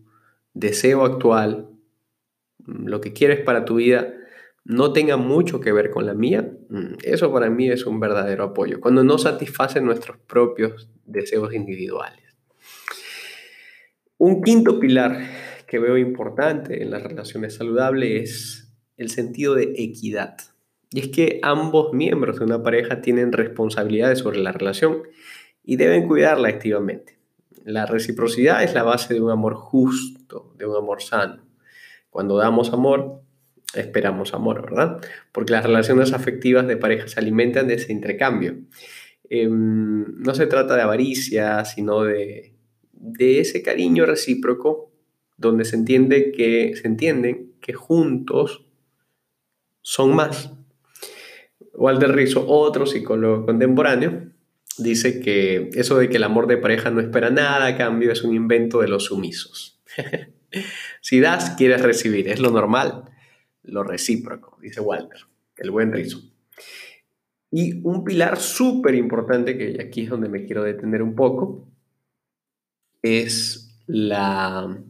[0.54, 1.70] deseo actual,
[2.58, 4.14] mm, lo que quieres para tu vida,
[4.64, 8.44] no tenga mucho que ver con la mía, mm, eso para mí es un verdadero
[8.44, 12.22] apoyo, cuando no satisface nuestros propios deseos individuales.
[14.18, 15.18] Un quinto pilar
[15.72, 20.36] que veo importante en las relaciones saludables es el sentido de equidad.
[20.90, 24.98] Y es que ambos miembros de una pareja tienen responsabilidades sobre la relación
[25.64, 27.18] y deben cuidarla activamente.
[27.64, 31.42] La reciprocidad es la base de un amor justo, de un amor sano.
[32.10, 33.22] Cuando damos amor,
[33.74, 35.00] esperamos amor, ¿verdad?
[35.32, 38.58] Porque las relaciones afectivas de pareja se alimentan de ese intercambio.
[39.30, 42.52] Em, no se trata de avaricia, sino de,
[42.92, 44.91] de ese cariño recíproco
[45.42, 48.64] donde se entiende que se entienden que juntos
[49.82, 50.52] son más.
[51.74, 54.30] Walter Rizzo, otro psicólogo contemporáneo,
[54.78, 58.22] dice que eso de que el amor de pareja no espera nada a cambio es
[58.22, 59.80] un invento de los sumisos.
[61.00, 63.04] si das, quieres recibir, es lo normal,
[63.62, 65.20] lo recíproco, dice Walter,
[65.56, 66.22] el buen rizo.
[67.50, 71.68] Y un pilar súper importante, que aquí es donde me quiero detener un poco,
[73.02, 74.82] es la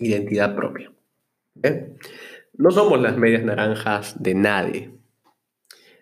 [0.00, 0.92] identidad propia.
[2.54, 4.90] No somos las medias naranjas de nadie.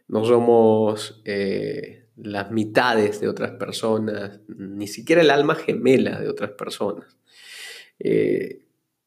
[0.09, 6.53] No somos eh, las mitades de otras personas, ni siquiera el alma gemela de otras
[6.53, 7.17] personas.
[7.99, 8.65] Eh,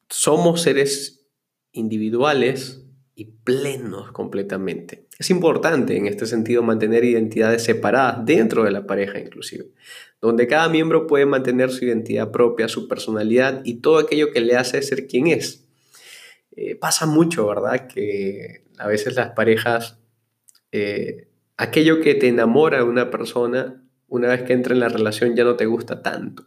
[0.08, 1.26] somos seres
[1.72, 2.84] individuales
[3.14, 5.06] y plenos completamente.
[5.18, 9.66] Es importante en este sentido mantener identidades separadas dentro de la pareja inclusive,
[10.20, 14.56] donde cada miembro puede mantener su identidad propia, su personalidad y todo aquello que le
[14.56, 15.64] hace ser quien es.
[16.56, 17.86] Eh, pasa mucho, ¿verdad?
[17.86, 19.98] Que a veces las parejas,
[20.70, 25.36] eh, aquello que te enamora de una persona, una vez que entra en la relación
[25.36, 26.46] ya no te gusta tanto.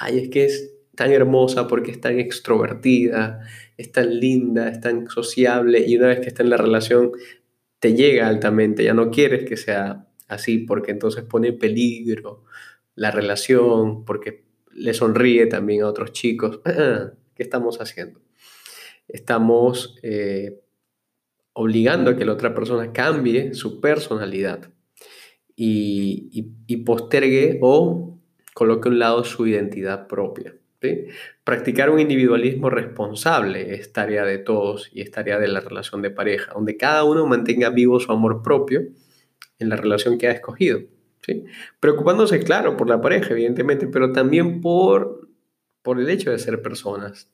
[0.00, 3.40] Ay, es que es tan hermosa porque es tan extrovertida,
[3.76, 7.12] es tan linda, es tan sociable y una vez que está en la relación
[7.78, 12.44] te llega altamente, ya no quieres que sea así porque entonces pone en peligro
[12.94, 16.60] la relación, porque le sonríe también a otros chicos.
[17.34, 18.20] ¿Qué estamos haciendo?
[19.08, 20.60] Estamos eh,
[21.52, 24.70] obligando a que la otra persona cambie su personalidad
[25.54, 28.18] y, y postergue o
[28.54, 30.54] coloque a un lado su identidad propia.
[31.44, 36.10] Practicar un individualismo responsable es tarea de todos y es tarea de la relación de
[36.10, 38.82] pareja, donde cada uno mantenga vivo su amor propio
[39.58, 40.80] en la relación que ha escogido.
[41.80, 45.28] Preocupándose, claro, por la pareja, evidentemente, pero también por,
[45.82, 47.28] por el hecho de ser personas,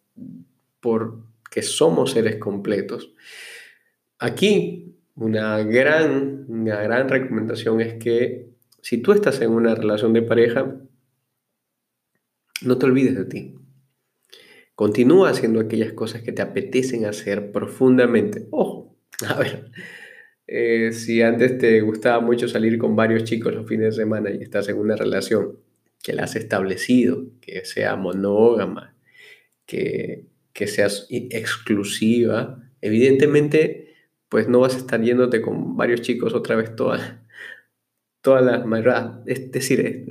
[0.80, 1.18] por
[1.50, 3.12] que somos seres completos.
[4.18, 8.48] Aquí, una gran, una gran recomendación es que
[8.80, 10.74] si tú estás en una relación de pareja,
[12.64, 13.54] no te olvides de ti.
[14.74, 18.46] Continúa haciendo aquellas cosas que te apetecen hacer profundamente.
[18.50, 18.96] Ojo,
[19.28, 19.70] a ver,
[20.46, 24.42] eh, si antes te gustaba mucho salir con varios chicos los fines de semana y
[24.42, 25.58] estás en una relación
[26.02, 28.96] que la has establecido, que sea monógama,
[29.66, 33.94] que, que seas exclusiva, evidentemente
[34.28, 37.16] pues no vas a estar yéndote con varios chicos otra vez todas,
[38.22, 38.64] todas las.
[39.26, 40.06] Es decir,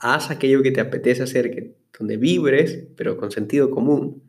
[0.00, 4.22] haz aquello que te apetece hacer, que donde vibres, pero con sentido común.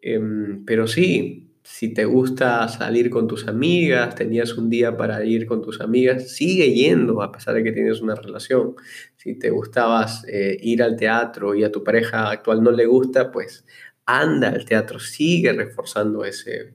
[0.00, 5.46] Em, pero sí, si te gusta salir con tus amigas, tenías un día para ir
[5.46, 8.74] con tus amigas, sigue yendo a pesar de que tienes una relación.
[9.16, 13.30] Si te gustabas eh, ir al teatro y a tu pareja actual no le gusta,
[13.30, 13.66] pues
[14.06, 16.74] anda al teatro, sigue reforzando ese,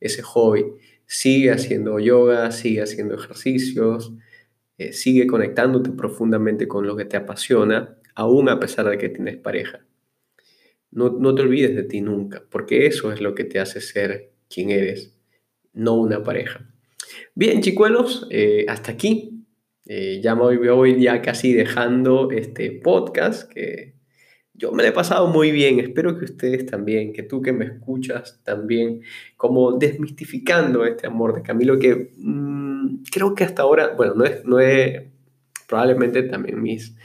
[0.00, 0.66] ese hobby,
[1.06, 4.12] sigue haciendo yoga, sigue haciendo ejercicios,
[4.76, 9.36] eh, sigue conectándote profundamente con lo que te apasiona aún a pesar de que tienes
[9.36, 9.84] pareja.
[10.90, 14.70] No, te olvides de ti nunca, porque eso es lo que te hace ser quien
[14.70, 15.18] eres,
[15.72, 16.70] no una pareja.
[17.34, 19.44] Bien, chicuelos, eh, hasta aquí.
[19.86, 23.94] Eh, ya me voy ya casi dejando este podcast que
[24.54, 25.80] yo me lo he pasado muy bien.
[25.80, 29.02] Espero que ustedes también, que tú que me escuchas también,
[29.36, 34.44] como desmistificando este amor de Camilo que mm, creo que hasta ahora, bueno, no es,
[34.44, 35.02] no es
[35.66, 36.96] probablemente también mis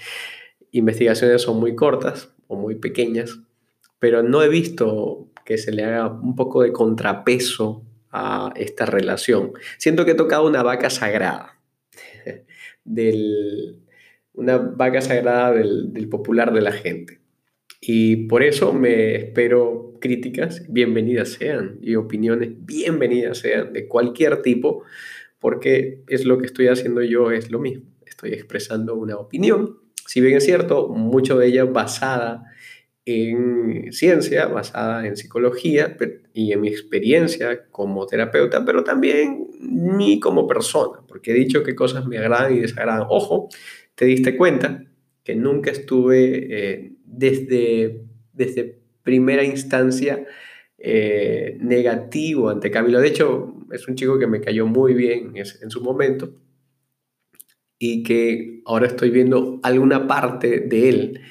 [0.72, 3.40] investigaciones son muy cortas o muy pequeñas,
[4.00, 9.54] pero no he visto que se le haga un poco de contrapeso a esta relación.
[9.78, 11.60] Siento que he tocado una vaca sagrada,
[12.84, 13.80] del,
[14.34, 17.20] una vaca sagrada del, del popular de la gente.
[17.82, 24.84] Y por eso me espero críticas, bienvenidas sean, y opiniones, bienvenidas sean, de cualquier tipo,
[25.40, 27.86] porque es lo que estoy haciendo yo, es lo mismo.
[28.06, 29.78] Estoy expresando una opinión
[30.10, 32.44] si bien es cierto, mucho de ella basada
[33.06, 35.96] en ciencia, basada en psicología
[36.34, 41.76] y en mi experiencia como terapeuta, pero también mí como persona, porque he dicho que
[41.76, 43.06] cosas me agradan y desagradan.
[43.08, 43.50] Ojo,
[43.94, 44.84] te diste cuenta
[45.24, 48.02] que nunca estuve eh, desde,
[48.34, 50.26] desde primera instancia
[50.80, 53.00] eh, negativo ante Camilo.
[53.00, 56.34] De hecho, es un chico que me cayó muy bien en su momento
[57.80, 61.22] y que ahora estoy viendo alguna parte de él.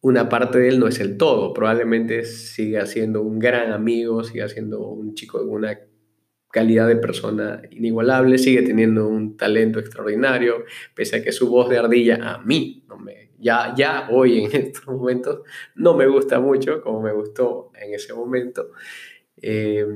[0.00, 4.48] Una parte de él no es el todo, probablemente siga siendo un gran amigo, siga
[4.48, 5.78] siendo un chico de una
[6.50, 11.78] calidad de persona inigualable, sigue teniendo un talento extraordinario, pese a que su voz de
[11.78, 15.42] ardilla a mí, no me, ya, ya hoy en estos momentos,
[15.76, 18.70] no me gusta mucho como me gustó en ese momento.
[19.40, 19.86] Eh,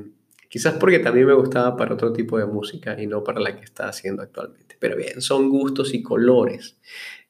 [0.57, 3.63] Quizás porque también me gustaba para otro tipo de música y no para la que
[3.67, 4.75] está haciendo actualmente.
[4.79, 6.79] Pero bien, son gustos y colores.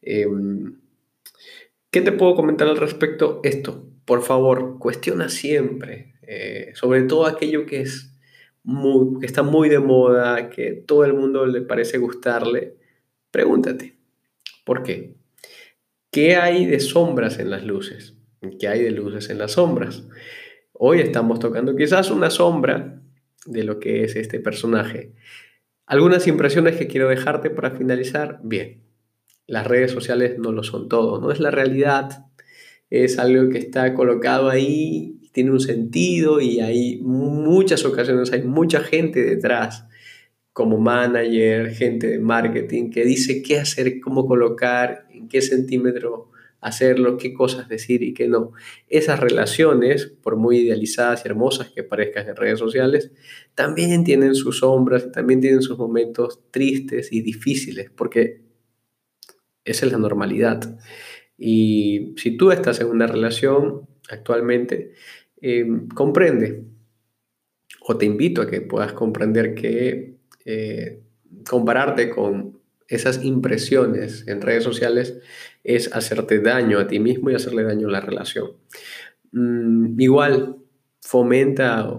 [0.01, 0.77] Em,
[1.91, 3.41] ¿Qué te puedo comentar al respecto?
[3.43, 8.16] Esto, por favor, cuestiona siempre, eh, sobre todo aquello que, es
[8.62, 12.77] muy, que está muy de moda, que todo el mundo le parece gustarle.
[13.33, 13.97] Pregúntate,
[14.64, 15.16] ¿por qué?
[16.12, 18.14] ¿Qué hay de sombras en las luces?
[18.61, 20.05] ¿Qué hay de luces en las sombras?
[20.74, 23.03] Hoy estamos tocando quizás una sombra
[23.47, 25.12] de lo que es este personaje.
[25.86, 28.40] Algunas impresiones que quiero dejarte para finalizar.
[28.42, 28.82] Bien,
[29.47, 32.26] las redes sociales no lo son todo, no es la realidad.
[32.90, 38.80] es algo que está colocado ahí, tiene un sentido y hay muchas ocasiones, hay mucha
[38.80, 39.84] gente detrás
[40.53, 46.30] como manager, gente de marketing que dice qué hacer, cómo colocar, en qué centímetro
[46.61, 48.52] hacerlo, qué cosas decir y qué no.
[48.88, 53.12] Esas relaciones, por muy idealizadas y hermosas que parezcan en redes sociales,
[53.54, 58.42] también tienen sus sombras también tienen sus momentos tristes y difíciles, porque
[59.64, 60.78] esa es la normalidad.
[61.38, 64.92] Y si tú estás en una relación actualmente,
[65.40, 66.64] eh, comprende,
[67.80, 71.02] o te invito a que puedas comprender que eh,
[71.48, 75.18] compararte con esas impresiones en redes sociales
[75.67, 78.53] es hacerte daño a ti mismo y hacerle daño a la relación.
[79.33, 80.57] Mm, igual,
[81.01, 81.91] fomenta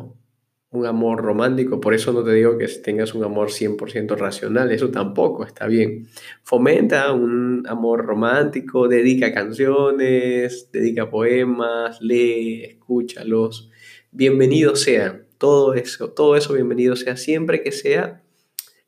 [0.69, 4.89] un amor romántico, por eso no te digo que tengas un amor 100% racional, eso
[4.89, 6.07] tampoco está bien.
[6.43, 13.69] Fomenta un amor romántico, dedica canciones, dedica poemas, lee, escúchalos.
[14.11, 18.23] Bienvenidos sean, todo eso, todo eso bienvenido sea siempre que sea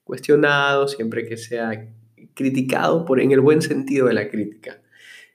[0.04, 1.88] cuestionado, siempre que sea
[2.34, 4.82] criticado por, en el buen sentido de la crítica.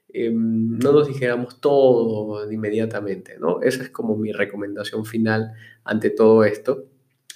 [0.09, 3.61] Em, no nos dijéramos todo inmediatamente, ¿no?
[3.61, 6.85] Esa es como mi recomendación final ante todo esto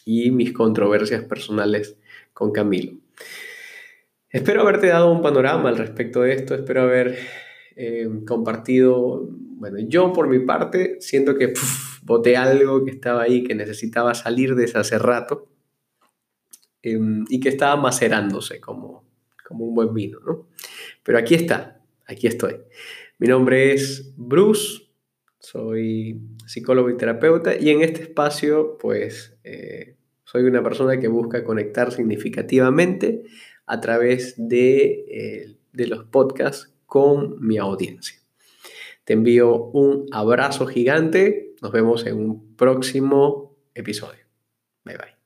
[0.06, 1.98] y mis controversias personales
[2.34, 2.94] con Camilo.
[4.30, 7.18] Espero haberte dado un panorama al respecto de esto, espero haber
[7.76, 11.54] em, compartido, bueno, yo por mi parte siento que
[12.04, 15.50] boté algo que estaba ahí, que necesitaba salir de ese hace rato
[16.82, 19.04] Em, y que estaba macerándose como,
[19.50, 20.48] como un buen vino, ¿no?
[21.04, 22.58] Pero aquí está, aquí estoy.
[23.18, 24.84] Mi nombre es Bruce,
[25.40, 31.44] soy psicólogo y terapeuta y en este espacio pues eh, soy una persona que busca
[31.44, 33.24] conectar significativamente
[33.66, 38.20] a través de, eh, de los podcasts con mi audiencia.
[39.04, 44.26] Te envío un abrazo gigante, nos vemos en un próximo episodio.
[44.86, 45.19] Bye bye.